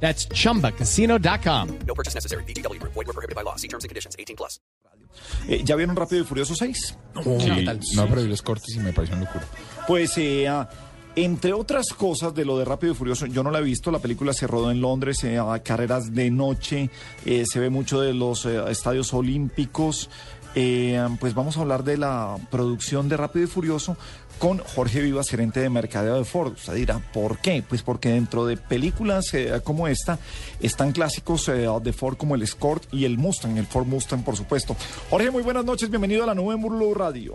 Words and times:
That's 0.00 0.28
chumbacasino.com. 0.28 1.68
No 1.86 1.94
purchase 1.94 2.14
necessary. 2.14 2.44
BGW. 2.44 2.80
Void 2.82 2.94
were 2.94 3.12
prohibited 3.12 3.34
by 3.34 3.42
law. 3.42 3.56
See 3.56 3.68
terms 3.68 3.84
and 3.84 3.88
conditions. 3.88 4.14
18 4.18 4.36
plus. 4.36 4.60
Eh, 5.48 5.62
¿Ya 5.64 5.76
vieron 5.76 5.96
Rápido 5.96 6.22
y 6.22 6.24
Furioso 6.24 6.54
6? 6.54 6.76
Sí, 6.76 7.96
no, 7.96 8.06
pero 8.06 8.22
vi 8.22 8.28
los 8.28 8.42
cortes 8.42 8.74
y 8.76 8.80
me 8.80 8.92
pareció 8.92 9.16
una 9.16 9.24
locura. 9.24 9.46
Pues, 9.86 10.18
eh, 10.18 10.46
ah, 10.46 10.68
entre 11.14 11.54
otras 11.54 11.86
cosas 11.96 12.34
de 12.34 12.44
lo 12.44 12.58
de 12.58 12.66
Rápido 12.66 12.92
y 12.92 12.96
Furioso, 12.96 13.24
yo 13.24 13.42
no 13.42 13.50
la 13.50 13.60
he 13.60 13.62
visto, 13.62 13.90
la 13.90 14.00
película 14.00 14.34
se 14.34 14.46
rodó 14.46 14.70
en 14.70 14.82
Londres, 14.82 15.24
eh, 15.24 15.38
a 15.38 15.58
carreras 15.60 16.12
de 16.12 16.30
noche, 16.30 16.90
eh, 17.24 17.44
se 17.50 17.58
ve 17.58 17.70
mucho 17.70 18.00
de 18.00 18.12
los 18.12 18.44
eh, 18.44 18.62
estadios 18.68 19.14
olímpicos. 19.14 20.10
Eh, 20.58 21.06
pues 21.20 21.34
vamos 21.34 21.58
a 21.58 21.60
hablar 21.60 21.84
de 21.84 21.98
la 21.98 22.36
producción 22.50 23.10
de 23.10 23.18
Rápido 23.18 23.44
y 23.44 23.48
Furioso 23.48 23.96
con 24.38 24.58
Jorge 24.58 25.00
Vivas, 25.00 25.28
gerente 25.28 25.60
de 25.60 25.70
mercadeo 25.70 26.16
de 26.16 26.24
Ford. 26.24 26.52
Usted 26.52 26.74
dirá, 26.74 26.98
¿por 27.12 27.38
qué? 27.38 27.62
Pues 27.68 27.82
porque 27.82 28.10
dentro 28.10 28.46
de 28.46 28.56
películas 28.56 29.32
eh, 29.34 29.60
como 29.64 29.88
esta 29.88 30.18
están 30.60 30.92
clásicos 30.92 31.48
eh, 31.48 31.66
de 31.82 31.92
Ford 31.92 32.16
como 32.16 32.34
el 32.34 32.42
Escort 32.42 32.84
y 32.92 33.04
el 33.04 33.18
Mustang, 33.18 33.56
el 33.56 33.66
Ford 33.66 33.86
Mustang, 33.86 34.22
por 34.22 34.36
supuesto. 34.36 34.76
Jorge, 35.10 35.30
muy 35.30 35.42
buenas 35.42 35.64
noches, 35.64 35.88
bienvenido 35.90 36.24
a 36.24 36.26
la 36.26 36.34
nube 36.34 36.54
en 36.54 36.62
Blue 36.62 36.94
Radio. 36.94 37.34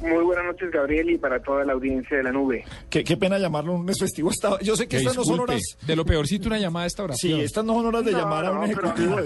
Muy 0.00 0.22
buenas 0.24 0.44
noches, 0.44 0.70
Gabriel, 0.70 1.08
y 1.10 1.16
para 1.18 1.40
toda 1.40 1.64
la 1.64 1.72
audiencia 1.72 2.16
de 2.18 2.22
la 2.24 2.32
nube. 2.32 2.64
Qué, 2.90 3.02
qué 3.04 3.16
pena 3.16 3.38
llamarlo 3.38 3.72
un 3.72 3.80
lunes 3.82 3.98
festivo. 3.98 4.30
Esta- 4.30 4.60
yo 4.60 4.76
sé 4.76 4.86
que 4.86 4.98
estas 4.98 5.16
no 5.16 5.24
son 5.24 5.40
horas. 5.40 5.62
De 5.86 5.96
lo 5.96 6.04
peorcito 6.04 6.48
una 6.48 6.58
llamada 6.58 6.84
a 6.84 6.86
esta 6.88 7.04
hora. 7.04 7.14
Sí, 7.14 7.32
estas 7.40 7.64
no 7.64 7.74
son 7.74 7.86
horas 7.86 8.04
de 8.04 8.12
No, 8.12 8.18
llamar 8.18 8.44
a 8.44 8.50
un 8.52 8.58
pero 8.66 8.88
ejecutivo 8.88 9.16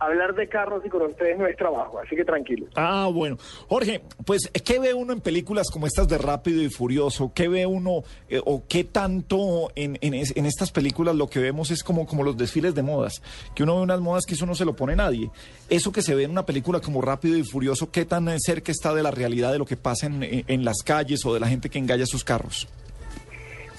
hablar 0.00 0.34
de, 0.34 0.48
carros 0.48 0.82
y 0.84 0.88
con 0.88 1.02
ustedes 1.02 1.38
no 1.38 1.46
es 1.46 1.56
trabajo, 1.56 1.98
así 2.00 2.16
que 2.16 2.24
tranquilo. 2.24 2.66
Ah, 2.74 3.08
bueno. 3.12 3.36
Jorge, 3.68 4.00
pues, 4.24 4.50
¿qué 4.64 4.78
ve 4.78 4.94
uno 4.94 5.12
en 5.12 5.20
películas 5.20 5.68
como 5.70 5.86
estas 5.86 6.08
de 6.08 6.16
Rápido 6.18 6.62
y 6.62 6.70
Furioso? 6.70 7.32
¿Qué 7.34 7.48
ve 7.48 7.66
uno 7.66 8.02
eh, 8.28 8.40
o 8.44 8.64
qué 8.68 8.84
tanto 8.84 9.70
en, 9.76 9.98
en 10.00 10.14
es- 10.14 10.34
en 10.36 10.46
estas 10.46 10.72
películas 10.72 11.14
lo 11.14 11.28
que 11.28 11.38
vemos 11.40 11.70
es 11.70 11.84
como, 11.84 12.06
como 12.06 12.24
los 12.24 12.36
desfiles 12.36 12.74
de 12.74 12.82
modas? 12.82 13.22
Que 13.54 13.62
uno 13.62 13.76
ve 13.76 13.82
unas 13.82 14.00
modas 14.00 14.24
que 14.26 14.34
eso 14.34 14.46
no 14.46 14.54
se 14.54 14.64
lo 14.64 14.74
pone 14.74 14.96
nadie. 14.96 15.30
Eso 15.68 15.92
que 15.92 16.02
se 16.02 16.14
ve 16.14 16.24
en 16.24 16.30
una 16.30 16.46
película 16.46 16.80
como 16.80 17.02
Rápido 17.02 17.36
y 17.36 17.44
Furioso, 17.44 17.90
¿qué 17.92 18.04
tan 18.06 18.28
eh, 18.28 18.36
cerca 18.38 18.72
está 18.72 18.94
de 18.94 19.02
la 19.02 19.10
realidad 19.10 19.52
de 19.52 19.58
lo 19.58 19.66
que 19.66 19.76
pasa 19.76 20.06
en, 20.06 20.22
en- 20.22 20.44
en 20.48 20.64
las 20.64 20.78
calles 20.82 21.24
o 21.26 21.34
de 21.34 21.40
la 21.40 21.46
gente 21.48 21.68
que 21.68 21.78
engalla 21.78 22.06
sus 22.06 22.24
carros? 22.24 22.66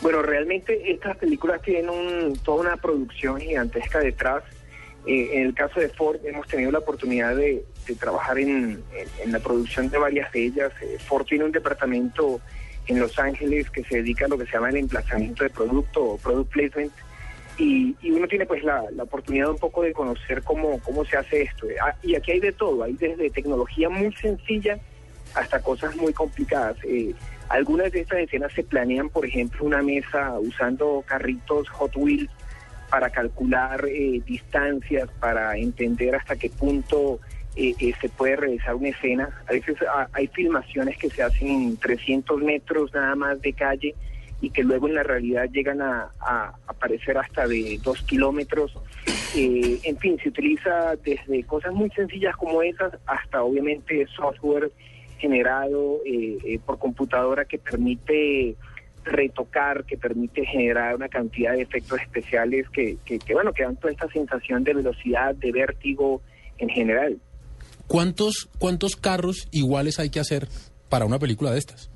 Bueno, 0.02 0.22
realmente 0.24 0.92
estas 0.92 1.18
películas 1.18 1.62
tienen 1.62 1.90
un- 1.90 2.34
toda 2.44 2.62
una 2.62 2.78
producción 2.78 3.40
gigantesca 3.40 4.00
detrás. 4.00 4.44
Eh, 5.06 5.30
en 5.34 5.48
el 5.48 5.54
caso 5.56 5.80
de 5.80 5.90
Ford 5.90 6.20
hemos 6.24 6.48
tenido 6.48 6.72
la 6.72 6.80
oportunidad 6.80 7.36
de, 7.36 7.66
trabajar 8.00 8.38
en, 8.38 8.84
la 9.26 9.40
producción 9.40 9.90
de 9.90 9.98
varias 9.98 10.32
de 10.32 10.46
ellas. 10.46 10.72
Eh, 10.82 10.98
Ford 11.00 11.26
tiene 11.26 11.46
un 11.46 11.52
departamento 11.52 12.40
en 12.88 13.00
Los 13.00 13.18
Ángeles 13.20 13.70
que 13.70 13.84
se 13.84 13.98
dedica 13.98 14.26
a 14.26 14.28
lo 14.28 14.38
que 14.38 14.46
se 14.46 14.54
llama 14.54 14.70
el 14.70 14.78
emplazamiento 14.78 15.44
de 15.44 15.50
producto 15.50 16.04
o 16.04 16.18
product 16.18 16.52
placement. 16.52 16.92
Y, 17.58 17.96
y 18.02 18.12
uno 18.12 18.28
tiene 18.28 18.46
pues 18.46 18.64
la, 18.64 18.84
la 18.92 19.04
oportunidad 19.04 19.50
un 19.50 19.58
poco 19.58 19.84
de 19.84 19.94
conocer 19.94 20.42
cómo, 20.44 20.80
se 21.10 21.18
hace 21.18 21.44
esto. 21.44 21.68
Ah, 21.84 21.96
y 22.02 22.16
aquí 22.16 22.32
hay 22.32 22.40
de 22.40 22.52
todo, 22.52 22.84
hay 22.84 22.94
desde 22.94 23.30
tecnología 23.30 23.90
muy 23.90 24.14
sencilla 24.14 24.80
hasta 25.36 25.62
cosas 25.62 25.96
muy 25.96 26.14
complicadas. 26.14 26.78
Eh, 26.84 27.14
algunas 27.50 27.92
de 27.92 28.02
estas 28.02 28.20
escenas 28.20 28.54
se 28.54 28.64
planean, 28.64 29.10
por 29.10 29.26
ejemplo, 29.26 29.66
una 29.66 29.82
mesa 29.82 30.40
usando 30.40 31.04
carritos 31.06 31.68
Hot 31.70 31.96
Wheels 31.96 32.30
para 32.92 33.10
calcular 33.10 33.86
eh, 33.88 34.22
distancias, 34.26 35.10
para 35.20 35.56
entender 35.58 36.14
hasta 36.14 36.36
qué 36.36 36.50
punto 36.50 37.20
eh, 37.56 37.74
eh, 37.80 37.94
se 38.02 38.10
puede 38.10 38.36
realizar 38.36 38.76
una 38.76 38.90
escena. 38.90 39.30
A 39.48 39.54
veces 39.54 39.78
ah, 39.90 40.08
hay 40.12 40.28
filmaciones 40.28 40.98
que 40.98 41.10
se 41.10 41.24
hacen 41.24 41.48
en 41.48 41.78
300 41.78 42.42
metros 42.42 42.94
nada 42.94 43.16
más 43.16 43.42
de 43.42 43.54
calle 43.54 43.96
y 44.42 44.50
que 44.50 44.64
luego 44.64 44.90
en 44.90 44.96
la 44.96 45.04
realidad 45.04 45.50
llegan 45.50 45.82
a, 45.82 46.10
a 46.20 46.54
aparecer 46.68 47.18
hasta 47.18 47.48
de 47.48 47.80
dos 47.82 48.02
kilómetros. 48.02 48.74
Eh, 49.36 49.80
en 49.84 49.98
fin, 49.98 50.20
se 50.22 50.28
utiliza 50.30 50.96
desde 50.98 51.44
cosas 51.46 51.74
muy 51.74 51.90
sencillas 51.92 52.36
como 52.36 52.62
esas 52.62 52.94
hasta 53.06 53.42
obviamente 53.42 54.06
software 54.16 54.70
generado 55.20 56.00
eh, 56.06 56.60
por 56.66 56.80
computadora 56.80 57.46
que 57.46 57.58
permite 57.58 58.56
retocar, 59.04 59.84
que 59.86 59.98
permite 59.98 60.46
generar 60.46 60.96
una 60.96 61.10
cantidad 61.10 61.54
de 61.54 61.62
efectos 61.64 62.00
especiales 62.02 62.70
que, 62.70 62.98
que, 63.06 63.20
que, 63.20 63.34
bueno, 63.34 63.54
que 63.54 63.64
dan 63.64 63.76
toda 63.78 63.92
esta 63.92 64.08
sensación 64.10 64.64
de 64.64 64.74
velocidad, 64.74 65.36
de 65.36 65.52
vértigo 65.52 66.22
en 66.58 66.70
general. 66.70 67.18
¿Cuántos, 67.88 68.50
¿Cuántos 68.60 68.96
carros 68.96 69.48
iguales 69.52 70.00
hay 70.00 70.10
que 70.10 70.20
hacer 70.20 70.48
para 70.90 71.06
una 71.06 71.20
película 71.20 71.52
de 71.52 71.60
estas? 71.60 71.90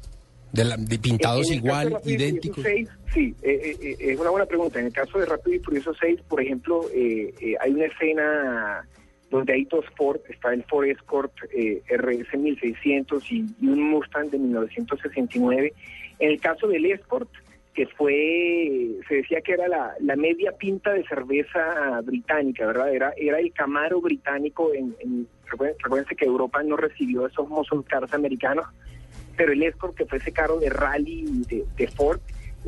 De, 0.52 0.64
la- 0.66 0.78
de 0.78 0.98
pintados 1.00 1.50
En 1.50 1.58
igual, 1.58 1.98
de 2.04 2.14
idénticos. 2.14 2.64
Furioso 2.64 2.90
6, 3.04 3.14
sí, 3.14 3.36
eh, 3.44 3.62
eh, 3.64 3.78
eh, 3.82 3.96
es 4.14 4.20
una 4.20 4.30
buena 4.30 4.46
pregunta. 4.46 4.80
En 4.80 4.86
el 4.88 4.94
caso 4.94 5.20
de 5.20 5.26
Rápido 5.26 5.56
y 5.58 5.60
Furioso 5.60 5.94
6, 6.00 6.22
por 6.28 6.42
ejemplo, 6.42 6.82
eh, 6.94 7.34
eh, 7.42 7.56
hay 7.60 7.72
una 7.72 7.86
escena 7.86 8.88
donde 9.30 9.54
hay 9.54 9.66
dos 9.66 9.86
Ford, 9.98 10.20
está 10.30 10.54
el 10.54 10.64
Ford 10.64 10.86
Escort 10.86 11.34
eh, 11.56 11.82
RS 11.90 12.38
1600 12.38 13.32
y, 13.32 13.46
y 13.60 13.68
un 13.68 13.82
Mustang 13.82 14.30
de 14.30 14.38
1969. 14.38 15.74
En 16.20 16.32
el 16.32 16.40
caso 16.40 16.68
del 16.68 16.86
Escort, 16.86 17.30
que 17.74 17.88
fue, 17.88 19.02
se 19.08 19.16
decía 19.16 19.42
que 19.42 19.54
era 19.54 19.68
la, 19.68 19.94
la 20.00 20.16
media 20.16 20.54
pinta 20.54 20.94
de 20.94 21.06
cerveza 21.06 22.02
británica, 22.04 22.66
¿verdad? 22.68 22.94
Era, 22.94 23.14
era 23.18 23.40
el 23.40 23.52
Camaro 23.52 24.00
británico. 24.00 24.74
En, 24.74 24.96
en, 25.00 25.28
recuérdense 25.78 26.16
que 26.16 26.26
Europa 26.26 26.64
no 26.64 26.78
recibió 26.78 27.28
esos 27.28 27.48
cars 27.88 28.14
americanos 28.14 28.66
pero 29.36 29.52
el 29.52 29.64
Escort, 29.64 29.96
que 29.96 30.06
fue 30.06 30.18
ese 30.18 30.32
carro 30.32 30.60
de 30.60 30.70
rally 30.70 31.26
de 31.50 31.88
Ford, 31.88 32.20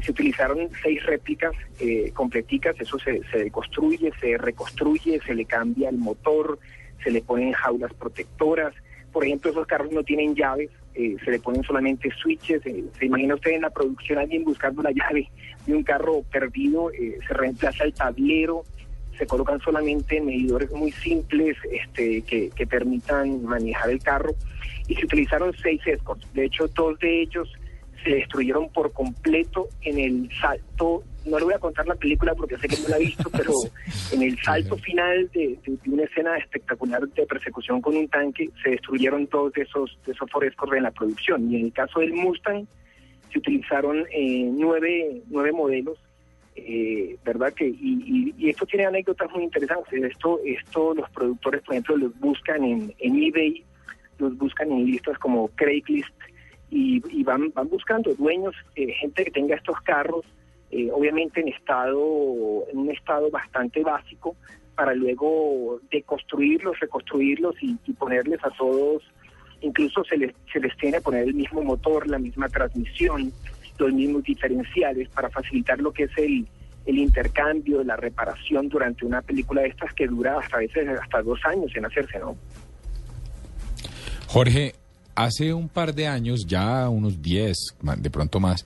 se 0.01 0.11
utilizaron 0.11 0.69
seis 0.81 1.03
réplicas 1.05 1.53
eh, 1.79 2.11
completicas, 2.13 2.79
eso 2.79 2.99
se, 2.99 3.21
se 3.31 3.39
deconstruye, 3.39 4.11
se 4.19 4.37
reconstruye, 4.37 5.19
se 5.25 5.33
le 5.33 5.45
cambia 5.45 5.89
el 5.89 5.97
motor, 5.97 6.59
se 7.03 7.11
le 7.11 7.21
ponen 7.21 7.53
jaulas 7.53 7.93
protectoras. 7.93 8.73
Por 9.11 9.25
ejemplo, 9.25 9.51
esos 9.51 9.65
carros 9.65 9.91
no 9.91 10.03
tienen 10.03 10.35
llaves, 10.35 10.69
eh, 10.93 11.15
se 11.23 11.31
le 11.31 11.39
ponen 11.39 11.63
solamente 11.63 12.09
switches. 12.21 12.65
eh, 12.65 12.83
se 12.97 13.05
imagina 13.05 13.35
usted 13.35 13.51
en 13.51 13.61
la 13.61 13.69
producción 13.69 14.19
alguien 14.19 14.43
buscando 14.43 14.81
la 14.81 14.91
llave 14.91 15.29
de 15.65 15.75
un 15.75 15.83
carro 15.83 16.23
perdido, 16.31 16.91
eh, 16.91 17.17
se 17.27 17.33
reemplaza 17.33 17.83
el 17.83 17.93
tablero, 17.93 18.63
se 19.17 19.25
colocan 19.25 19.59
solamente 19.61 20.21
medidores 20.21 20.71
muy 20.71 20.91
simples 20.91 21.57
este, 21.71 22.21
que, 22.21 22.49
que 22.49 22.67
permitan 22.67 23.43
manejar 23.43 23.89
el 23.89 24.01
carro 24.01 24.35
y 24.87 24.95
se 24.95 25.05
utilizaron 25.05 25.53
seis 25.61 25.81
escorts. 25.87 26.31
De 26.33 26.45
hecho, 26.45 26.67
dos 26.67 26.99
de 26.99 27.21
ellos 27.23 27.51
se 28.07 28.15
destruyeron 28.15 28.69
por 28.69 28.91
completo 28.93 29.67
en 29.81 29.99
el 29.99 30.29
salto. 30.39 31.03
No 31.25 31.37
le 31.39 31.45
voy 31.45 31.53
a 31.53 31.59
contar 31.59 31.85
la 31.87 31.95
película 31.95 32.33
porque 32.35 32.57
sé 32.57 32.67
que 32.67 32.77
no 32.81 32.87
la 32.89 32.95
ha 32.95 32.99
visto, 32.99 33.29
pero 33.31 33.51
en 34.13 34.21
el 34.21 34.37
salto 34.39 34.77
final 34.77 35.29
de, 35.33 35.57
de- 35.65 35.77
de 35.83 35.89
una 35.89 36.03
escena 36.03 36.37
espectacular 36.37 37.07
de 37.07 37.25
persecución 37.25 37.81
con 37.81 37.95
un 37.97 38.07
tanque, 38.07 38.49
se 38.63 38.71
destruyeron 38.71 39.27
dos 39.31 39.51
de 39.53 39.63
esos, 39.63 39.97
esos 40.07 40.29
Ford 40.31 40.45
Escort 40.45 40.73
en 40.73 40.83
la 40.83 40.91
producción. 40.91 41.51
Y 41.51 41.57
en 41.57 41.65
el 41.65 41.73
caso 41.73 41.99
del 41.99 42.13
Mustang, 42.13 42.65
se 43.31 43.39
utilizaron 43.39 44.05
eh, 44.11 44.49
nueve, 44.53 45.21
nueve 45.29 45.51
modelos 45.51 45.97
eh, 46.55 47.17
verdad 47.23 47.53
que 47.53 47.67
y, 47.67 47.75
y- 47.79 48.33
y 48.37 48.49
esto 48.49 48.65
tiene 48.65 48.85
anécdotas 48.87 49.29
muy 49.31 49.43
interesantes 49.43 49.93
esto 50.03 50.39
esto 50.43 50.95
los 50.95 51.07
productores 51.11 51.61
por 51.61 51.73
ejemplo 51.75 51.97
los 51.97 52.19
buscan 52.19 52.63
en, 52.63 52.91
en 52.97 53.23
eBay 53.23 53.63
los 54.17 54.35
buscan 54.39 54.71
en 54.71 54.85
listas 54.85 55.19
como 55.19 55.49
Craigslist 55.49 56.09
y, 56.69 57.01
y 57.09 57.23
van 57.23 57.51
van 57.53 57.69
buscando 57.69 58.13
dueños 58.15 58.55
eh, 58.75 58.91
gente 58.93 59.25
que 59.25 59.31
tenga 59.31 59.55
estos 59.55 59.79
carros 59.81 60.25
eh, 60.71 60.89
obviamente 60.91 61.39
en 61.41 61.47
estado 61.47 62.65
en 62.71 62.77
un 62.77 62.91
estado 62.91 63.29
bastante 63.29 63.83
básico 63.83 64.35
para 64.75 64.93
luego 64.93 65.79
deconstruirlos 65.91 66.79
reconstruirlos 66.79 67.55
y, 67.61 67.77
y 67.85 67.93
ponerles 67.93 68.43
a 68.43 68.49
todos 68.51 69.03
incluso 69.61 70.03
se 70.03 70.17
les 70.17 70.33
se 70.51 70.59
les 70.59 70.75
tiene 70.77 70.97
que 70.97 71.03
poner 71.03 71.23
el 71.23 71.33
mismo 71.33 71.63
motor 71.63 72.07
la 72.07 72.19
misma 72.19 72.49
transmisión 72.49 73.31
los 73.79 73.93
mismos 73.93 74.23
diferenciales 74.23 75.07
para 75.09 75.29
facilitar 75.29 75.79
lo 75.79 75.91
que 75.91 76.03
es 76.03 76.17
el, 76.17 76.47
el 76.85 76.97
intercambio, 76.97 77.83
la 77.83 77.95
reparación 77.95 78.69
durante 78.69 79.05
una 79.05 79.21
película 79.21 79.61
de 79.61 79.69
estas 79.69 79.93
que 79.93 80.07
dura 80.07 80.39
hasta 80.39 80.57
a 80.57 80.59
veces 80.61 80.87
hasta 80.87 81.21
dos 81.21 81.39
años 81.45 81.71
en 81.75 81.85
hacerse, 81.85 82.19
¿no? 82.19 82.35
Jorge, 84.27 84.73
hace 85.17 85.53
un 85.53 85.67
par 85.67 85.93
de 85.93 86.07
años, 86.07 86.45
ya 86.47 86.87
unos 86.87 87.21
10, 87.21 87.57
ma- 87.81 87.95
de 87.97 88.09
pronto 88.09 88.39
más, 88.39 88.65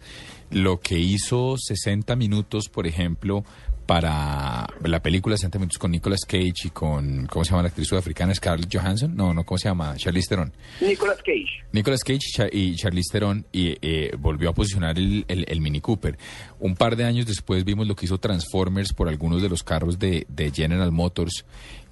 lo 0.51 0.79
que 0.79 0.99
hizo 0.99 1.55
60 1.57 2.15
minutos, 2.15 2.69
por 2.69 2.85
ejemplo, 2.85 3.43
para 3.87 4.67
la 4.85 5.01
película 5.01 5.35
Sentimientos 5.37 5.77
con 5.77 5.91
Nicolas 5.91 6.21
Cage 6.25 6.53
y 6.65 6.69
con, 6.69 7.25
¿cómo 7.27 7.43
se 7.43 7.51
llama 7.51 7.63
la 7.63 7.69
actriz 7.69 7.87
sudafricana? 7.89 8.33
Scarlett 8.33 8.73
Johansson? 8.73 9.13
No, 9.15 9.33
no, 9.33 9.43
¿cómo 9.43 9.57
se 9.57 9.67
llama? 9.67 9.95
Charlize 9.97 10.29
Theron. 10.29 10.53
Nicolas 10.79 11.17
Cage. 11.17 11.65
Nicolas 11.73 12.01
Cage 12.03 12.49
y 12.53 12.75
Charlize 12.75 13.09
Theron 13.11 13.45
y, 13.51 13.75
eh, 13.81 14.11
volvió 14.17 14.49
a 14.49 14.53
posicionar 14.53 14.97
el, 14.97 15.25
el- 15.27 15.45
el 15.47 15.59
Mini 15.61 15.81
Cooper. 15.81 16.17
Un 16.59 16.75
par 16.75 16.95
de 16.95 17.03
años 17.03 17.25
después 17.25 17.65
vimos 17.65 17.85
lo 17.87 17.95
que 17.95 18.05
hizo 18.05 18.17
Transformers 18.17 18.93
por 18.93 19.09
algunos 19.09 19.41
de 19.41 19.49
los 19.49 19.63
carros 19.63 19.99
de, 19.99 20.25
de 20.29 20.51
General 20.51 20.91
Motors 20.91 21.43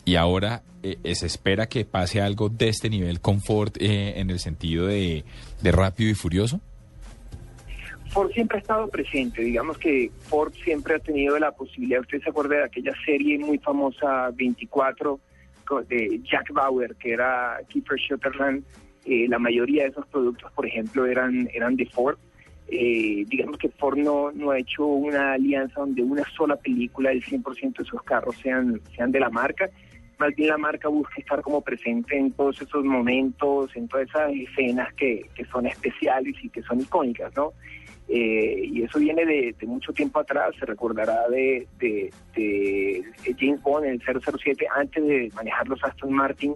y 0.06 0.16
ahora 0.16 0.62
eh, 0.84 0.98
eh, 1.04 1.16
se 1.16 1.26
espera 1.28 1.68
que 1.68 1.86
pase 1.86 2.22
algo 2.22 2.50
de 2.50 2.70
este 2.70 2.90
nivel 2.90 3.20
con 3.22 3.42
Ford 3.42 3.72
eh, 3.80 4.14
en 4.18 4.30
el 4.30 4.40
sentido 4.40 4.88
de, 4.88 5.24
de 5.62 5.72
rápido 5.72 6.10
y 6.10 6.14
furioso. 6.16 6.60
Ford 8.10 8.32
siempre 8.32 8.58
ha 8.58 8.62
estado 8.62 8.88
presente, 8.88 9.44
digamos 9.44 9.78
que 9.78 10.10
Ford 10.22 10.52
siempre 10.64 10.96
ha 10.96 11.00
tenido 11.00 11.38
la 11.38 11.52
posibilidad, 11.52 12.02
usted 12.02 12.20
se 12.24 12.30
acuerda 12.30 12.56
de 12.58 12.64
aquella 12.64 12.94
serie 13.06 13.38
muy 13.38 13.60
famosa 13.60 14.32
24 14.36 15.20
co- 15.66 15.84
de 15.84 16.20
Jack 16.24 16.52
Bauer, 16.52 16.96
que 16.96 17.12
era 17.14 17.60
Kiefer 17.68 18.00
Sutherland, 18.00 18.64
Eh, 19.06 19.28
la 19.30 19.40
mayoría 19.40 19.84
de 19.84 19.90
esos 19.90 20.06
productos, 20.08 20.52
por 20.52 20.66
ejemplo, 20.68 21.06
eran, 21.06 21.50
eran 21.54 21.76
de 21.78 21.86
Ford. 21.86 22.18
Eh, 22.68 23.24
digamos 23.28 23.58
que 23.58 23.70
Ford 23.70 23.98
no, 23.98 24.30
no 24.34 24.52
ha 24.52 24.60
hecho 24.60 24.86
una 24.86 25.34
alianza 25.34 25.80
donde 25.80 26.04
una 26.04 26.24
sola 26.36 26.56
película, 26.58 27.10
el 27.12 27.24
100% 27.24 27.78
de 27.78 27.86
sus 27.86 28.04
carros 28.04 28.36
sean, 28.44 28.80
sean 28.96 29.12
de 29.12 29.20
la 29.22 29.30
marca. 29.30 29.70
Más 30.20 30.36
bien 30.36 30.50
la 30.50 30.58
marca 30.58 30.90
busca 30.90 31.14
estar 31.18 31.42
como 31.42 31.62
presente 31.62 32.18
en 32.18 32.32
todos 32.34 32.62
esos 32.62 32.84
momentos, 32.84 33.74
en 33.76 33.88
todas 33.88 34.10
esas 34.10 34.32
escenas 34.34 34.94
que, 34.96 35.26
que 35.34 35.46
son 35.46 35.66
especiales 35.66 36.36
y 36.44 36.50
que 36.50 36.62
son 36.64 36.82
icónicas, 36.82 37.34
¿no? 37.38 37.54
Eh, 38.10 38.64
y 38.66 38.82
eso 38.82 39.00
viene 39.00 39.24
de, 39.26 39.56
mucho 39.66 39.94
tiempo 39.94 40.20
atrás, 40.20 40.52
se 40.60 40.66
recordará 40.66 41.30
de, 41.30 41.68
de- 41.80 42.12
de 42.36 43.04
James 43.40 43.62
Bond 43.62 43.86
en 43.86 43.92
el 43.94 44.02
007, 44.02 44.68
antes 44.76 45.02
de 45.06 45.32
manejar 45.36 45.68
los 45.70 45.82
Aston 45.84 46.12
Martin, 46.12 46.54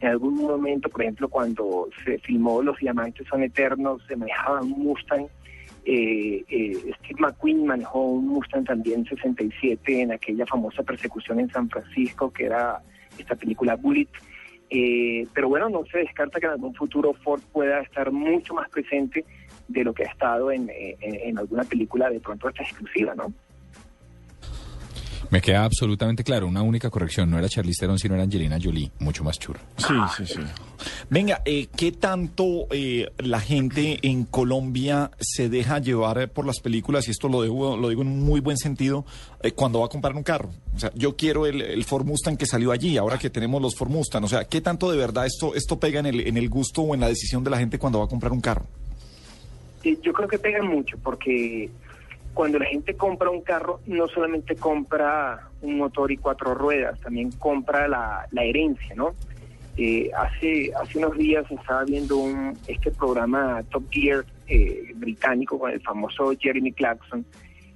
en 0.00 0.08
algún 0.08 0.36
momento, 0.36 0.88
por 0.88 1.02
ejemplo, 1.02 1.28
cuando 1.28 1.88
se 2.04 2.18
filmó 2.20 2.62
Los 2.62 2.78
Diamantes 2.78 3.26
son 3.28 3.42
Eternos, 3.42 4.00
se 4.08 4.16
manejaba 4.16 4.62
un 4.62 4.70
Mustang, 4.70 5.26
eh, 5.84 6.44
eh, 6.48 6.92
Steve 7.00 7.20
McQueen 7.20 7.66
manejó 7.66 8.04
un 8.06 8.28
Mustang 8.28 8.64
también 8.64 9.04
67 9.04 10.00
en 10.02 10.12
aquella 10.12 10.46
famosa 10.46 10.82
persecución 10.82 11.40
en 11.40 11.50
San 11.50 11.68
Francisco, 11.68 12.32
que 12.32 12.44
era 12.46 12.80
esta 13.18 13.34
película 13.34 13.76
Bullet. 13.76 14.08
Eh, 14.70 15.26
pero 15.34 15.48
bueno, 15.48 15.68
no 15.68 15.84
se 15.84 15.98
descarta 15.98 16.40
que 16.40 16.46
en 16.46 16.52
algún 16.52 16.74
futuro 16.74 17.12
Ford 17.12 17.42
pueda 17.52 17.80
estar 17.80 18.10
mucho 18.10 18.54
más 18.54 18.70
presente 18.70 19.24
de 19.68 19.84
lo 19.84 19.92
que 19.92 20.04
ha 20.04 20.10
estado 20.10 20.50
en, 20.50 20.70
eh, 20.70 20.96
en, 21.00 21.38
alguna 21.38 21.64
película 21.64 22.08
de 22.08 22.20
pronto 22.20 22.48
hasta 22.48 22.62
exclusiva, 22.62 23.14
¿no? 23.14 23.32
Me 25.32 25.40
queda 25.40 25.64
absolutamente 25.64 26.22
claro, 26.22 26.46
una 26.46 26.60
única 26.60 26.90
corrección, 26.90 27.30
no 27.30 27.38
era 27.38 27.48
Charlize 27.48 27.80
Theron, 27.80 27.98
sino 27.98 28.14
era 28.14 28.22
Angelina 28.22 28.58
Jolie, 28.62 28.90
mucho 28.98 29.24
más 29.24 29.38
churro. 29.38 29.60
Sí, 29.78 29.94
sí, 30.18 30.26
sí. 30.26 30.40
Venga, 31.08 31.40
eh, 31.46 31.68
¿qué 31.74 31.90
tanto 31.90 32.66
eh, 32.70 33.10
la 33.16 33.40
gente 33.40 33.98
en 34.02 34.24
Colombia 34.24 35.10
se 35.18 35.48
deja 35.48 35.78
llevar 35.78 36.28
por 36.32 36.44
las 36.44 36.60
películas? 36.60 37.08
Y 37.08 37.12
esto 37.12 37.30
lo 37.30 37.42
digo, 37.42 37.78
lo 37.78 37.88
digo 37.88 38.02
en 38.02 38.08
un 38.08 38.22
muy 38.22 38.40
buen 38.40 38.58
sentido, 38.58 39.06
eh, 39.42 39.52
cuando 39.52 39.80
va 39.80 39.86
a 39.86 39.88
comprar 39.88 40.14
un 40.14 40.22
carro. 40.22 40.50
O 40.76 40.78
sea, 40.78 40.92
yo 40.94 41.16
quiero 41.16 41.46
el, 41.46 41.62
el 41.62 41.84
Ford 41.84 42.04
Mustang 42.04 42.36
que 42.36 42.44
salió 42.44 42.70
allí, 42.70 42.98
ahora 42.98 43.16
que 43.16 43.30
tenemos 43.30 43.62
los 43.62 43.74
Ford 43.74 43.88
Mustang. 43.88 44.24
O 44.24 44.28
sea, 44.28 44.44
¿qué 44.44 44.60
tanto 44.60 44.90
de 44.90 44.98
verdad 44.98 45.24
esto, 45.24 45.54
esto 45.54 45.80
pega 45.80 46.00
en 46.00 46.06
el, 46.06 46.26
en 46.26 46.36
el 46.36 46.50
gusto 46.50 46.82
o 46.82 46.92
en 46.92 47.00
la 47.00 47.08
decisión 47.08 47.42
de 47.42 47.48
la 47.48 47.56
gente 47.56 47.78
cuando 47.78 48.00
va 48.00 48.04
a 48.04 48.08
comprar 48.08 48.32
un 48.32 48.42
carro? 48.42 48.66
Yo 49.82 50.12
creo 50.12 50.28
que 50.28 50.38
pega 50.38 50.62
mucho 50.62 50.96
porque 51.02 51.68
cuando 52.34 52.58
la 52.58 52.66
gente 52.66 52.94
compra 52.94 53.30
un 53.30 53.42
carro, 53.42 53.80
no 53.86 54.08
solamente 54.08 54.56
compra 54.56 55.48
un 55.60 55.78
motor 55.78 56.10
y 56.10 56.16
cuatro 56.16 56.54
ruedas, 56.54 57.00
también 57.00 57.30
compra 57.32 57.88
la, 57.88 58.26
la 58.30 58.44
herencia, 58.44 58.94
¿no? 58.94 59.14
Eh, 59.76 60.10
hace, 60.16 60.70
hace 60.74 60.98
unos 60.98 61.16
días 61.16 61.50
estaba 61.50 61.84
viendo 61.84 62.18
un, 62.18 62.58
este 62.66 62.90
programa 62.90 63.62
Top 63.70 63.84
Gear 63.90 64.24
eh, 64.46 64.92
británico 64.96 65.58
con 65.58 65.70
el 65.70 65.80
famoso 65.80 66.32
Jeremy 66.38 66.72
Clarkson 66.72 67.24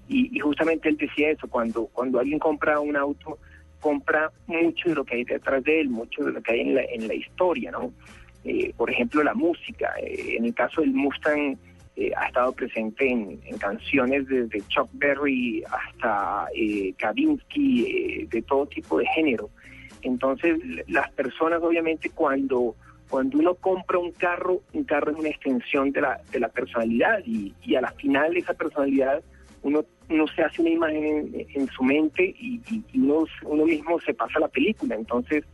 y, 0.09 0.37
y 0.37 0.41
justamente 0.41 0.91
él 0.91 0.97
decía 0.99 1.31
eso, 1.31 1.49
cuando, 1.49 1.87
cuando 1.87 2.19
alguien 2.19 2.39
compra 2.39 2.81
un 2.81 2.97
auto, 2.97 3.39
compra 3.81 4.31
mucho 4.47 4.89
de 4.89 4.95
lo 4.95 5.05
que 5.05 5.17
hay 5.17 5.25
detrás 5.25 5.63
de 5.65 5.81
él, 5.81 5.89
mucho 5.89 6.25
de 6.25 6.33
lo 6.33 6.43
que 6.43 6.53
hay 6.53 6.61
en 6.61 6.75
la, 6.75 6.83
en 6.83 7.09
la 7.09 7.15
historia, 7.15 7.71
¿no? 7.71 7.93
Eh, 8.45 8.73
por 8.77 8.91
ejemplo, 8.91 9.23
la 9.25 9.35
música. 9.35 9.93
Eh, 10.01 10.37
en 10.39 10.45
el 10.45 10.55
caso 10.55 10.81
del 10.81 10.93
Mustang, 10.93 11.57
eh, 11.97 12.13
ha 12.17 12.27
estado 12.27 12.53
presente 12.53 13.11
en, 13.11 13.41
en 13.45 13.59
canciones 13.59 14.29
desde 14.29 14.61
Chuck 14.69 14.89
Berry 14.93 15.63
hasta 15.65 16.47
eh, 16.55 16.93
Kavinsky, 16.99 17.85
eh, 17.87 18.27
de 18.31 18.43
todo 18.43 18.67
tipo 18.67 18.99
de 18.99 19.07
género. 19.07 19.49
Entonces, 20.03 20.59
las 20.89 21.11
personas 21.13 21.63
obviamente 21.63 22.11
cuando, 22.11 22.77
cuando 23.09 23.39
uno 23.39 23.55
compra 23.55 23.99
un 23.99 24.13
carro, 24.13 24.61
un 24.73 24.85
carro 24.85 25.11
es 25.13 25.19
una 25.19 25.31
extensión 25.31 25.91
de 25.91 26.03
la, 26.03 26.21
de 26.31 26.39
la 26.39 26.49
personalidad 26.49 27.21
y, 27.25 27.55
y 27.63 27.75
a 27.77 27.81
la 27.81 27.91
final 27.93 28.37
esa 28.37 28.55
personalidad 28.55 29.23
uno, 29.63 29.85
uno 30.11 30.27
se 30.29 30.43
hace 30.43 30.61
una 30.63 30.71
imagen 30.71 31.05
en, 31.35 31.47
en 31.55 31.67
su 31.69 31.83
mente 31.83 32.23
y- 32.39 32.61
y 32.93 32.99
uno, 33.01 33.25
uno 33.43 33.65
mismo 33.65 33.99
se 34.01 34.15
pasa 34.15 34.39
la 34.39 34.49
película. 34.49 34.95
Entonces, 34.95 35.45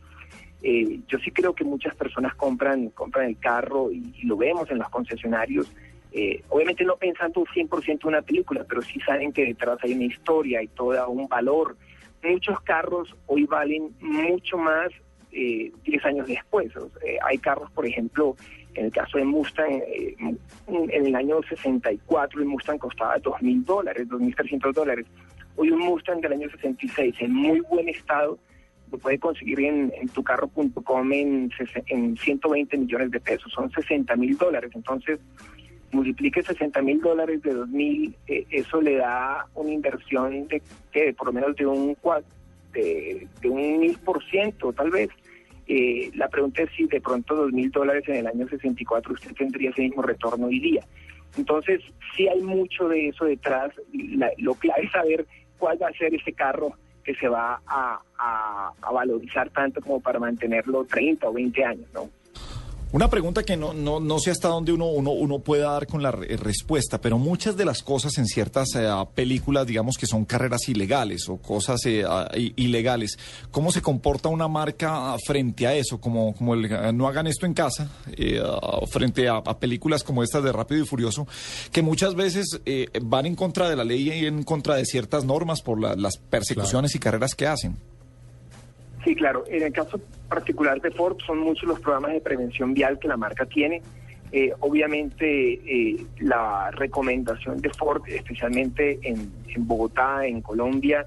eh, 0.61 0.99
yo 1.07 1.17
sí 1.19 1.31
creo 1.31 1.53
que 1.55 1.63
muchas 1.63 1.95
personas 1.95 2.35
compran, 2.35 2.89
compran 2.89 3.27
el 3.29 3.37
carro 3.39 3.91
y, 3.91 4.13
y 4.21 4.25
lo 4.27 4.37
vemos 4.37 4.69
en 4.69 4.77
los 4.79 4.89
concesionarios 4.89 5.71
eh, 6.13 6.43
obviamente 6.49 6.83
no 6.85 6.95
pensando 6.95 7.43
100% 7.43 7.87
en 7.87 8.07
una 8.07 8.21
película, 8.21 8.63
pero 8.67 8.81
sí 8.83 8.99
saben 8.99 9.33
que 9.33 9.45
detrás 9.45 9.79
hay 9.81 9.93
una 9.93 10.05
historia 10.05 10.61
y 10.61 10.67
todo 10.67 11.09
un 11.09 11.27
valor. 11.27 11.75
Muchos 12.23 12.61
carros 12.61 13.13
hoy 13.25 13.45
valen 13.45 13.95
mucho 13.99 14.57
más 14.57 14.91
eh, 15.31 15.71
10 15.83 16.05
años 16.05 16.27
después. 16.27 16.71
Eh, 17.03 17.17
hay 17.25 17.37
carros, 17.39 17.71
por 17.71 17.87
ejemplo, 17.87 18.35
en 18.75 18.85
el 18.85 18.91
caso 18.91 19.17
de 19.17 19.25
Mustang, 19.25 19.71
eh, 19.87 20.15
en 20.67 21.05
el 21.05 21.15
año 21.15 21.41
64 21.49 22.39
el 22.39 22.45
Mustang 22.45 22.77
costaba 22.77 23.17
2.000 23.17 23.65
dólares, 23.65 24.07
2.300 24.07 24.73
dólares. 24.73 25.07
Hoy 25.55 25.71
un 25.71 25.79
Mustang 25.79 26.21
del 26.21 26.33
año 26.33 26.49
66 26.49 27.15
en 27.19 27.33
muy 27.33 27.59
buen 27.61 27.89
estado 27.89 28.37
lo 28.91 28.99
puede 28.99 29.17
conseguir 29.17 29.59
en, 29.61 29.91
en 29.99 30.07
tucarro.com 30.09 31.13
en, 31.13 31.51
en 31.87 32.15
120 32.15 32.77
millones 32.77 33.09
de 33.09 33.19
pesos, 33.19 33.51
son 33.51 33.71
60 33.71 34.15
mil 34.15 34.37
dólares. 34.37 34.71
Entonces, 34.75 35.19
multiplique 35.93 36.41
60 36.43 36.81
mil 36.81 36.99
dólares 37.01 37.41
de 37.41 37.53
2.000, 37.53 38.15
eh, 38.27 38.45
eso 38.51 38.81
le 38.81 38.95
da 38.95 39.45
una 39.55 39.71
inversión 39.71 40.47
de 40.47 40.61
que 40.91 41.13
por 41.13 41.27
lo 41.27 41.33
menos 41.33 41.55
de 41.55 41.65
un 41.65 41.97
de, 42.73 43.27
de 43.41 43.49
un 43.49 43.79
mil 43.79 43.97
por 43.99 44.23
ciento, 44.25 44.73
tal 44.73 44.89
vez. 44.91 45.09
Eh, 45.67 46.11
la 46.15 46.27
pregunta 46.27 46.61
es 46.63 46.69
si 46.75 46.85
de 46.87 46.99
pronto 46.99 47.35
dos 47.35 47.51
mil 47.53 47.71
dólares 47.71 48.03
en 48.07 48.15
el 48.17 48.27
año 48.27 48.47
64 48.49 49.13
usted 49.13 49.33
tendría 49.33 49.69
ese 49.69 49.83
mismo 49.83 50.01
retorno 50.01 50.47
hoy 50.47 50.59
día. 50.59 50.83
Entonces, 51.37 51.81
sí 52.15 52.27
hay 52.27 52.41
mucho 52.41 52.89
de 52.89 53.07
eso 53.07 53.25
detrás. 53.25 53.71
La- 53.93 54.31
lo 54.37 54.55
clave 54.55 54.83
es 54.85 54.91
saber 54.91 55.25
cuál 55.57 55.81
va 55.81 55.87
a 55.87 55.93
ser 55.93 56.13
ese 56.13 56.33
carro 56.33 56.73
que 57.03 57.15
se 57.15 57.27
va 57.27 57.61
a- 57.65 58.01
a 58.81 58.91
valorizar 58.91 59.49
tanto 59.51 59.81
como 59.81 59.99
para 60.01 60.19
mantenerlo 60.19 60.83
30 60.85 61.29
o 61.29 61.33
20 61.33 61.63
años, 61.63 61.87
¿no? 61.93 62.09
Una 62.93 63.09
pregunta 63.09 63.41
que 63.41 63.57
no, 63.57 63.73
no, 63.73 63.99
no 63.99 64.19
sé 64.19 64.29
hasta 64.29 64.49
dónde 64.49 64.71
uno, 64.71 64.85
uno, 64.85 65.09
uno 65.11 65.39
pueda 65.39 65.71
dar 65.71 65.87
con 65.87 66.03
la 66.03 66.11
re- 66.11 66.37
respuesta, 66.37 67.01
pero 67.01 67.17
muchas 67.17 67.57
de 67.57 67.65
las 67.65 67.81
cosas 67.81 68.19
en 68.19 68.27
ciertas 68.27 68.67
eh, 68.75 68.87
películas, 69.15 69.65
digamos 69.65 69.97
que 69.97 70.05
son 70.05 70.25
carreras 70.25 70.69
ilegales 70.69 71.27
o 71.27 71.37
cosas 71.37 71.83
eh, 71.87 72.03
ah, 72.07 72.29
ilegales, 72.35 73.17
¿cómo 73.49 73.71
se 73.71 73.81
comporta 73.81 74.29
una 74.29 74.47
marca 74.47 75.15
frente 75.25 75.65
a 75.65 75.73
eso? 75.73 75.99
Como, 75.99 76.35
como 76.35 76.53
el 76.53 76.65
eh, 76.71 76.93
no 76.93 77.07
hagan 77.07 77.25
esto 77.25 77.47
en 77.47 77.55
casa, 77.55 77.89
eh, 78.15 78.39
ah, 78.45 78.81
frente 78.87 79.27
a, 79.27 79.37
a 79.37 79.57
películas 79.57 80.03
como 80.03 80.21
estas 80.21 80.43
de 80.43 80.51
Rápido 80.51 80.83
y 80.83 80.85
Furioso, 80.85 81.27
que 81.71 81.81
muchas 81.81 82.13
veces 82.13 82.61
eh, 82.67 82.89
van 83.01 83.25
en 83.25 83.35
contra 83.35 83.71
de 83.71 83.75
la 83.75 83.83
ley 83.85 84.07
y 84.11 84.25
en 84.27 84.43
contra 84.43 84.75
de 84.75 84.85
ciertas 84.85 85.25
normas 85.25 85.63
por 85.63 85.81
la- 85.81 85.95
las 85.95 86.17
persecuciones 86.17 86.93
y 86.93 86.99
carreras 86.99 87.33
que 87.33 87.47
hacen. 87.47 87.75
Sí, 89.03 89.15
claro. 89.15 89.43
En 89.47 89.63
el 89.63 89.73
caso 89.73 89.99
particular 90.29 90.79
de 90.81 90.91
Ford, 90.91 91.17
son 91.25 91.39
muchos 91.39 91.67
los 91.67 91.79
programas 91.79 92.13
de 92.13 92.21
prevención 92.21 92.73
vial 92.73 92.99
que 92.99 93.07
la 93.07 93.17
marca 93.17 93.45
tiene. 93.45 93.81
Eh, 94.31 94.51
obviamente, 94.61 95.53
eh, 95.53 96.05
la 96.19 96.71
recomendación 96.71 97.61
de 97.61 97.69
Ford, 97.69 98.01
especialmente 98.07 98.99
en, 99.03 99.31
en 99.47 99.67
Bogotá, 99.67 100.25
en 100.25 100.41
Colombia, 100.41 101.05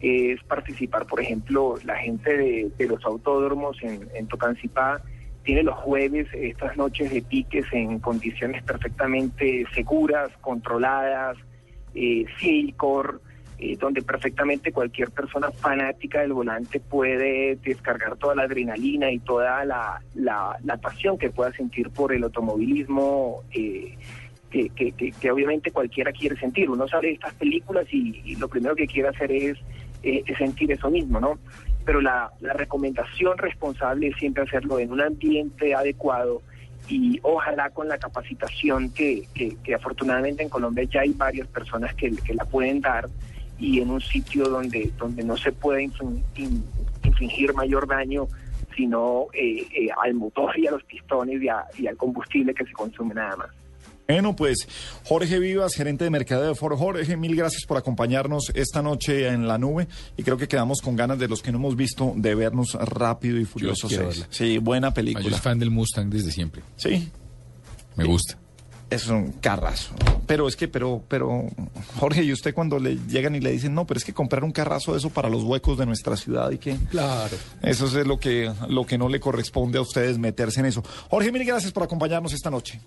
es 0.00 0.42
participar, 0.44 1.06
por 1.06 1.20
ejemplo, 1.20 1.76
la 1.84 1.96
gente 1.96 2.36
de, 2.36 2.70
de 2.76 2.86
los 2.86 3.04
autódromos 3.04 3.82
en, 3.82 4.08
en 4.14 4.26
Tocancipá 4.26 5.00
tiene 5.48 5.62
los 5.62 5.76
jueves 5.76 6.28
estas 6.34 6.76
noches 6.76 7.10
de 7.10 7.22
piques 7.22 7.64
en 7.72 8.00
condiciones 8.00 8.62
perfectamente 8.64 9.64
seguras, 9.74 10.30
controladas, 10.42 11.38
eh, 11.94 12.26
sin 12.38 12.72
eh, 13.60 13.76
donde 13.76 14.02
perfectamente 14.02 14.70
cualquier 14.70 15.10
persona 15.10 15.50
fanática 15.50 16.20
del 16.20 16.32
volante 16.32 16.78
puede 16.78 17.56
descargar 17.56 18.16
toda 18.16 18.36
la 18.36 18.44
adrenalina 18.44 19.10
y 19.10 19.18
toda 19.18 19.64
la, 19.64 20.00
la, 20.14 20.76
pasión 20.80 21.18
que 21.18 21.30
pueda 21.30 21.52
sentir 21.52 21.90
por 21.90 22.12
el 22.12 22.22
automovilismo, 22.22 23.42
eh, 23.52 23.98
que, 24.48 24.70
que, 24.70 25.30
obviamente 25.32 25.72
cualquiera 25.72 26.12
quiere 26.12 26.36
sentir. 26.36 26.70
Uno 26.70 26.86
sale 26.86 27.08
de 27.08 27.14
estas 27.14 27.34
películas 27.34 27.86
y, 27.90 28.36
lo 28.36 28.46
primero 28.46 28.76
que 28.76 28.86
quiere 28.86 29.08
hacer 29.08 29.32
es 29.32 29.58
eh, 30.04 30.22
sentir 30.38 30.70
eso 30.70 30.88
mismo, 30.88 31.18
¿no? 31.18 31.40
Pero 31.84 32.00
la, 32.00 32.30
la 32.38 32.52
recomendación 32.52 33.38
responsable 33.38 34.06
es 34.06 34.16
siempre 34.18 34.44
hacerlo 34.44 34.78
en 34.78 34.92
un 34.92 35.00
ambiente 35.00 35.74
adecuado 35.74 36.42
y 36.86 37.18
ojalá 37.24 37.70
con 37.70 37.88
la 37.88 37.98
capacitación 37.98 38.90
que, 38.90 39.26
afortunadamente 39.74 40.44
en 40.44 40.48
Colombia 40.48 40.84
ya 40.84 41.00
hay 41.00 41.10
varias 41.10 41.48
personas 41.48 41.92
que 41.96 42.12
la 42.34 42.44
pueden 42.44 42.80
dar 42.80 43.08
y 43.58 43.80
en 43.80 43.90
un 43.90 44.00
sitio 44.00 44.48
donde, 44.48 44.92
donde 44.98 45.24
no 45.24 45.36
se 45.36 45.52
puede 45.52 45.88
infligir 47.04 47.52
mayor 47.54 47.86
daño 47.86 48.28
sino 48.76 49.26
eh, 49.32 49.66
eh, 49.74 49.88
al 50.04 50.14
motor 50.14 50.56
y 50.56 50.68
a 50.68 50.70
los 50.70 50.84
pistones 50.84 51.42
y, 51.42 51.48
a- 51.48 51.64
y 51.76 51.88
al 51.88 51.96
combustible 51.96 52.54
que 52.54 52.64
se 52.64 52.72
consume 52.72 53.12
nada 53.12 53.36
más. 53.36 53.48
Bueno, 54.06 54.36
pues 54.36 54.68
Jorge 55.04 55.40
Vivas, 55.40 55.74
gerente 55.74 56.04
de 56.04 56.10
mercadeo 56.10 56.48
de 56.50 56.54
Ford. 56.54 56.76
Jorge, 56.78 57.16
mil 57.16 57.34
gracias 57.34 57.64
por 57.66 57.76
acompañarnos 57.76 58.52
esta 58.54 58.80
noche 58.80 59.26
en 59.26 59.48
la 59.48 59.58
nube 59.58 59.88
y 60.16 60.22
creo 60.22 60.36
que 60.38 60.46
quedamos 60.46 60.80
con 60.80 60.94
ganas 60.94 61.18
de 61.18 61.26
los 61.26 61.42
que 61.42 61.50
no 61.50 61.58
hemos 61.58 61.74
visto 61.76 62.12
de 62.16 62.34
vernos 62.36 62.74
rápido 62.74 63.38
y 63.40 63.44
furioso. 63.44 63.88
quiero 63.88 64.04
6. 64.12 64.18
verla. 64.20 64.32
Sí, 64.32 64.58
buena 64.58 64.88
Yo 64.90 64.94
película. 64.94 65.28
soy 65.30 65.38
fan 65.40 65.58
del 65.58 65.70
Mustang 65.72 66.08
desde 66.08 66.30
siempre. 66.30 66.62
Sí, 66.76 67.10
Me 67.96 68.04
gusta. 68.04 68.38
Es 68.90 69.08
un 69.08 69.32
carrazo. 69.32 69.94
Pero 70.26 70.48
es 70.48 70.56
que, 70.56 70.68
pero, 70.68 71.02
pero, 71.08 71.46
Jorge, 71.98 72.22
¿y 72.22 72.32
usted 72.32 72.54
cuando 72.54 72.78
le 72.78 72.96
llegan 73.08 73.34
y 73.34 73.40
le 73.40 73.50
dicen, 73.52 73.74
no, 73.74 73.86
pero 73.86 73.98
es 73.98 74.04
que 74.04 74.12
comprar 74.12 74.44
un 74.44 74.52
carrazo 74.52 74.92
de 74.92 74.98
eso 74.98 75.10
para 75.10 75.28
los 75.28 75.42
huecos 75.42 75.78
de 75.78 75.86
nuestra 75.86 76.16
ciudad 76.16 76.50
y 76.50 76.58
que 76.58 76.76
Claro. 76.90 77.36
eso 77.62 77.86
es 77.86 78.06
lo 78.06 78.18
que, 78.18 78.52
lo 78.68 78.86
que 78.86 78.98
no 78.98 79.08
le 79.08 79.20
corresponde 79.20 79.78
a 79.78 79.82
ustedes 79.82 80.18
meterse 80.18 80.60
en 80.60 80.66
eso. 80.66 80.82
Jorge, 81.10 81.32
mil 81.32 81.44
gracias 81.44 81.72
por 81.72 81.82
acompañarnos 81.82 82.32
esta 82.32 82.50
noche. 82.50 82.80